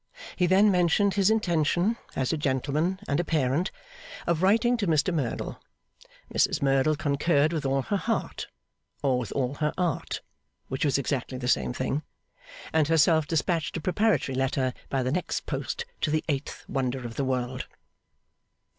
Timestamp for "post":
15.45-15.85